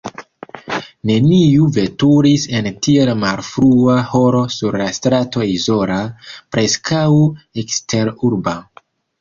Neniu 1.09 1.67
veturis 1.75 2.45
en 2.59 2.69
tiel 2.87 3.11
malfrua 3.25 3.99
horo 4.15 4.41
sur 4.55 4.79
la 4.83 4.89
strato 5.01 5.47
izola, 5.59 6.01
preskaŭ 6.57 7.07
eksterurba. 7.65 8.59